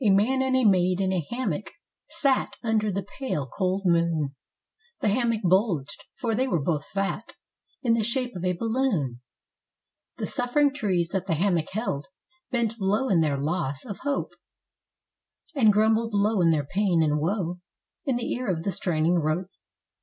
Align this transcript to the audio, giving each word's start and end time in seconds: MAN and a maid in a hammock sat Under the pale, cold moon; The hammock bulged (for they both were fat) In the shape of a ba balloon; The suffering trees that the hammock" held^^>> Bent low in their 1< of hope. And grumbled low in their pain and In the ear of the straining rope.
MAN 0.03 0.41
and 0.41 0.55
a 0.55 0.63
maid 0.65 0.99
in 0.99 1.13
a 1.13 1.27
hammock 1.29 1.69
sat 2.09 2.55
Under 2.63 2.91
the 2.91 3.05
pale, 3.19 3.45
cold 3.45 3.83
moon; 3.85 4.35
The 4.99 5.09
hammock 5.09 5.41
bulged 5.43 6.05
(for 6.19 6.33
they 6.33 6.47
both 6.47 6.65
were 6.65 6.79
fat) 6.91 7.33
In 7.83 7.93
the 7.93 8.01
shape 8.01 8.35
of 8.35 8.43
a 8.43 8.53
ba 8.53 8.57
balloon; 8.61 9.21
The 10.17 10.25
suffering 10.25 10.73
trees 10.73 11.09
that 11.09 11.27
the 11.27 11.35
hammock" 11.35 11.67
held^^>> 11.75 12.05
Bent 12.49 12.79
low 12.79 13.09
in 13.09 13.19
their 13.19 13.39
1< 13.39 13.75
of 13.85 13.99
hope. 13.99 14.31
And 15.53 15.71
grumbled 15.71 16.15
low 16.15 16.41
in 16.41 16.49
their 16.49 16.65
pain 16.65 17.03
and 17.03 17.19
In 18.07 18.15
the 18.15 18.33
ear 18.33 18.47
of 18.49 18.63
the 18.63 18.71
straining 18.71 19.19
rope. 19.19 19.51